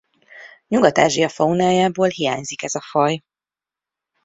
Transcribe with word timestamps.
Nyugat-Ázsia 0.67 1.29
faunájából 1.29 2.07
hiányzik 2.07 2.63
ez 2.63 2.75
a 2.75 2.81
faj. 2.81 3.21